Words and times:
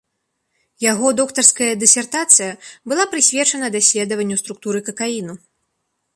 Яго 0.91 1.07
доктарская 1.19 1.67
дысертацыя 1.83 2.57
была 2.93 3.03
прысвечана 3.13 3.67
даследаванню 3.77 4.35
структуры 4.45 4.79
какаіну. 4.91 5.33